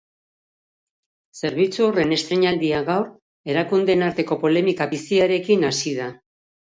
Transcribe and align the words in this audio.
Zerbitzu 1.41 1.83
horren 1.87 2.15
estreinaldia, 2.17 2.79
gaur, 2.89 3.05
erakundeen 3.55 4.07
arteko 4.07 4.39
polemika 4.47 4.89
biziarekin 4.95 5.69
hasi 5.71 5.95
da. 6.01 6.09